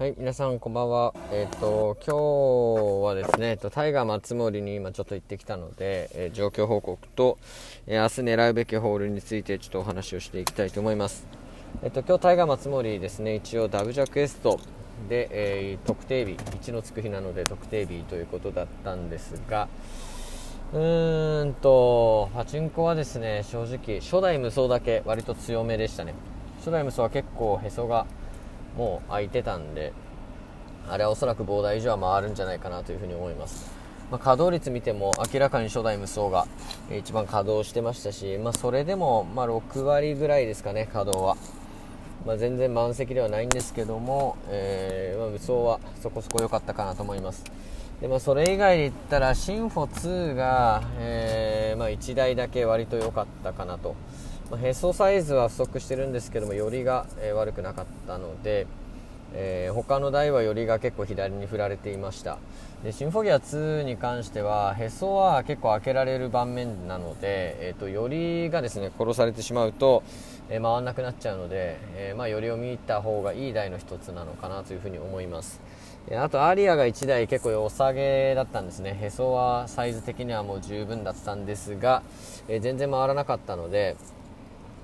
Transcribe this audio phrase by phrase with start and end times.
[0.00, 1.12] はい、皆さんこんばんは。
[1.30, 7.36] えっ、ー、と、今日はですね、えっと、タイガー松森に今ちょっと行ってきたので、えー、状況報告と、
[7.86, 11.26] えー、明日狙うべきホールについてちょっとお話をしていきたいと思います。
[11.82, 14.58] えっと、今日タイガー松森ですね、一応ダブジャクエスト
[15.10, 19.68] で、え特定日、1のつく日なので特定日ということだったんですが、
[20.72, 26.14] うーんと、パチンコはですね、正直、初代無双だけ割と強めでしたね。
[26.60, 28.06] 初代無双は結構へそが
[28.76, 29.92] もう空いてたんで
[30.88, 33.70] あれはおそらくボーダー以上は回るんじゃないかなというふに思います、
[34.10, 36.46] まあ、稼働率見ても明らかに初代無双が
[36.90, 41.36] 一番稼働してましたし、まあ、それでもま6割ぐらいですかね稼働は、
[42.26, 47.44] まあ、全然満席ではないんですけども、えー、ま無双はそこそこ良かったかなと思います。
[48.00, 53.94] でまあ、それ以外で言ったらシンフォ2が、えーま、1台だけ割と良かったかなと。
[54.50, 58.66] まあ、へそサイズは不足してるんですけどもよりが、えー、悪くなかったので、
[59.32, 62.38] えー、他の台はよりが結構左に振られていました。
[62.82, 70.02] でシンフォギア2に関してはへそは結構開けられる盤面なので、えーと、よりがですね殺されてしまうと、
[70.48, 75.60] えー、回らなくなっちゃうので、えー、まあ、よりを見た方がいい台の一つなのかなというふに思います。
[76.12, 78.98] あとアリアが1台結構良さげだったんですね。
[79.00, 82.02] へそはサイズ的にはもう十分だったんですが、
[82.48, 83.96] え全然回らなかったので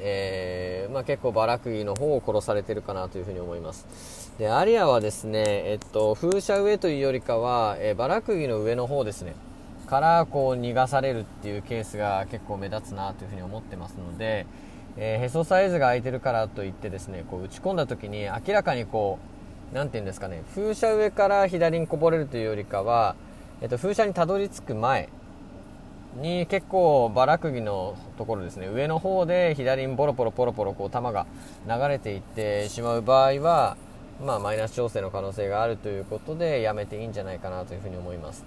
[0.00, 4.32] えー、まあ、結構バラクギの方を殺されてるかなというふに思います。
[4.38, 9.34] でアリアはですね、えっと、風車上というよりかは、えー、バラクギの上の方ですね。
[9.88, 14.46] からこう逃がされるっていうケースが結構目立つなというふに思ってますので、
[14.98, 19.18] えー、へそサイズが空いてるからといってですねこう打ち込んだ時に明らかにこ
[19.72, 23.16] う何て言うんですかね風車上から左にこぼれるというよりかは、
[23.62, 25.08] えっと、風車にたどり着く前
[26.16, 28.66] に結構バラクギのところですね。
[28.66, 31.26] 上の方で左にポロポロポロポロこう球が
[31.66, 33.76] 流れていってしまう場合は、
[34.24, 38.44] まあ、マイナス調整の可能性があるということでやめていいんじゃないかなというふに思います、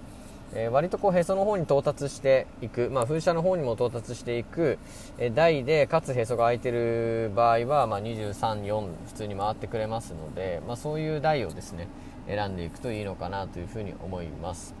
[0.54, 4.78] えー、割とこうへその方に到達していく、まあ、風車の方にも到達していく、
[5.18, 11.88] え、台でかつへそが空いてる場合は、まあ、234普通に回ってくれますので、まあ、そういう台をですね
[12.26, 14.74] 選んでいくといいのかなというふに思います。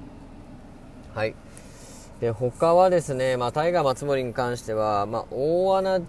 [1.14, 1.34] はい。
[2.22, 6.00] で他はですね、まあ、タイガー松森に関しては、まあ、大穴、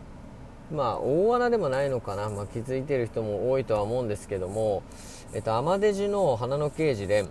[0.71, 4.83] まあ、大穴でもないのかな、まあ、気づいてる人も多いとは思うんですけども、
[5.33, 7.29] えっと、アマデジの花の刑事連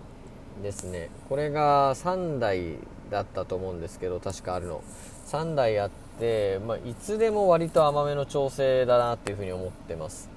[0.61, 2.73] ですね、これが3台
[3.09, 4.83] だったと思うんですけど、確かあるの。
[5.27, 5.89] 3台あっ
[6.19, 10.29] て、まあ、いつでも割と甘めの調整だなっていうふうに思ってます。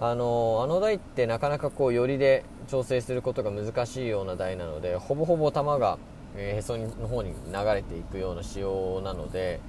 [0.00, 5.98] あのあの台ってなかなかこう寄りで調整することが難しいような台なのでほぼほぼ球が、
[6.36, 9.60] へその方に流れていくような仕様なので、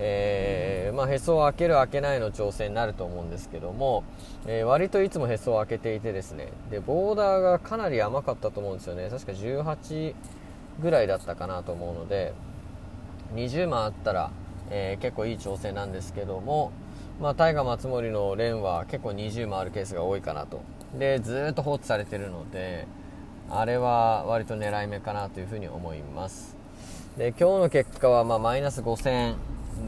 [0.00, 4.04] えー、まあ、へそを開ける開けないの調整になると思うんですけども、
[4.46, 9.08] えー、割といつもへそを開けていてですねでボーダーがかなり甘かったと思うんですよね。
[9.10, 10.14] 確か18
[10.80, 12.32] ぐらいだったかなと思うので
[13.34, 14.30] 20万あったら、
[14.70, 16.70] えー、結構いい調整なんですけども、
[17.20, 20.62] まあ、タイガ松森の連は結構20万あるケースが多いかなと。
[20.96, 22.86] でずっと放置されてるので、
[23.50, 26.56] あれは割と狙い目かなというふうに思います。
[27.16, 29.34] で今日の結果はまマイナス5000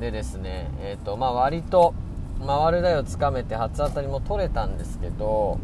[0.00, 1.94] でですね、えーとまあ、割と
[2.47, 5.59] 回る台をつかめて初当たりも取れたんですけど、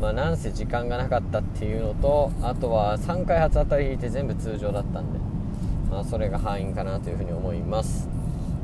[0.00, 5.18] まあ、なんせ時間がなかったっていうのとあとは3回初当たり引いて全部通常だったんで、
[5.90, 8.08] まあ、それが敗因かなというふうに思います。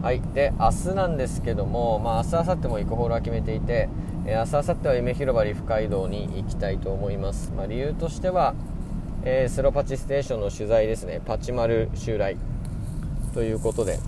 [0.03, 0.21] はい。
[0.35, 3.89] で明日なんですけども、まあ、明日明後日も行くホールは決めていて
[4.29, 8.55] えー、明日明後日は夢広場利府街道に行きたいと思います、まあ、理由としては、
[9.25, 11.21] えー、スロパチステーションの取材ですね。
[11.25, 12.37] パチマル襲来。
[13.35, 14.01] ということで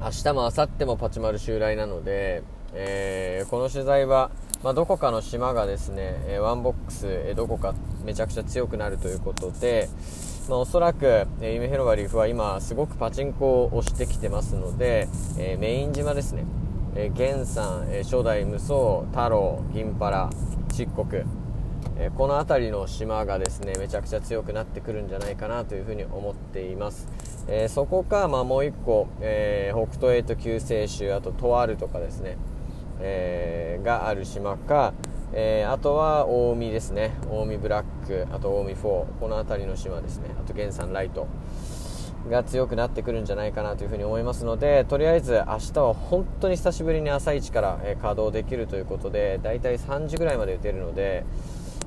[0.00, 2.42] 明日も明後日もパチマル襲来なので、
[2.74, 4.32] えー、この取材は、
[4.64, 7.74] まあ、どこかの島がですね、えワンボックス、えどこか
[8.04, 9.88] めちゃくちゃ強くなるということで、
[10.48, 15.08] まあ、おそらく、え夢広場リーフは今すごくパチンコを押してきてますので、
[15.38, 16.44] えメイン島ですね。
[16.96, 20.30] えー、源さん、えー、初代無双太郎銀原
[20.72, 21.06] 漆黒、
[21.96, 27.06] えー、この辺りの島がですねめちゃくちゃ強くなってくるんじゃないかなというふうに思っています、
[27.48, 32.36] えそこか、まあ、もう1個、え北斗エイト救世主あととあるとかですね、
[33.00, 34.92] えがある島か、
[35.32, 37.12] えあとは近江ですね。
[37.22, 40.30] 近江ブラックあと近江4この辺りの島ですね。
[40.38, 41.28] あと源さんライト。
[42.30, 51.24] が強くなってくるんじゃないかなというふに思いますのでとりあえず明日は本当に久しぶりに朝一から、え稼働できるということでだいたい3時ぐらいまで打てるので、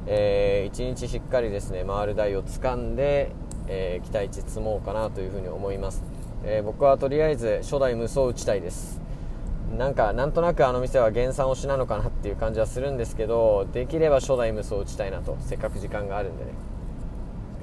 [0.06, 3.32] えー、1日しっかりですね回る台を掴んで、
[3.68, 6.04] えー、期待値積もうかなというふに思います、
[6.44, 9.02] えー、僕はとりあえず初代無双打ちたいです。
[9.78, 16.52] なんかなんとなくあの店は原産推しなのかなっていう感じはするんですけどできれば初代無双打ちたいなとせっかく時間があるんでね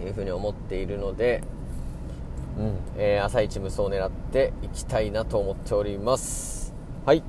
[0.05, 1.43] いうふうに思っているので、
[2.61, 2.75] うん。
[2.97, 6.75] えー、朝一無双を狙っていきたいなと思っております。
[7.07, 7.23] はい。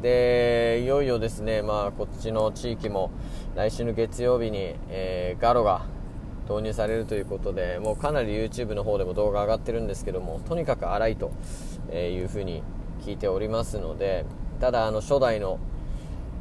[0.00, 3.12] でいよいよですね、まあ、こっちの地域も
[3.54, 5.82] 来週の月曜日に、えー、ガロが
[6.50, 11.30] 導入されるということでもうかなり YouTube の方でも動画上がってるんですけどもとにかく荒いと
[11.94, 12.64] いうふうに
[13.04, 14.24] 聞いておりますので
[14.60, 15.60] ただあの初代の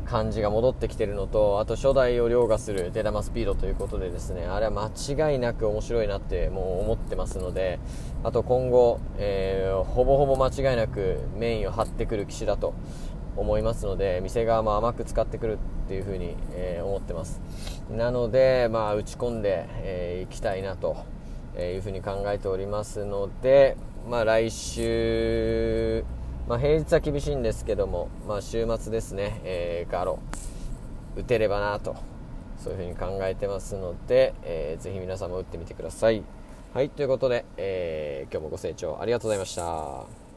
[0.06, 7.80] 感じが戻ってきてるのとあと初代を凌駕する出玉スピードということでですねあれは間違いなく面白いなってもう思ってますので
[8.24, 12.74] あと今後、えー、ほぼほぼ間違いなくメインを張ってくる騎士だと
[13.36, 17.42] 思いますので店側も甘く使ってくるっていうふうに、えー、思ってます。
[17.89, 21.06] なので、まあ、打ち込んでい、えー、きたいなと
[21.57, 23.77] いうふうに考えておりますので、
[24.09, 26.04] まあ、来週
[26.48, 30.20] まあ、平日は厳しいんですけども、まあ、週末ですね、えー、ガロ
[31.16, 31.96] 打てればなと
[32.58, 36.24] そういうふうに考えてますので、えー、ぜひ皆さんも打ってみてください。
[36.74, 40.20] はいということで、えー、今日もご清聴ありがとうございました。